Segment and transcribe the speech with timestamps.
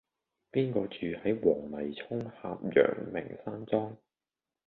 [0.51, 3.97] 邊個住喺黃泥涌峽陽明山莊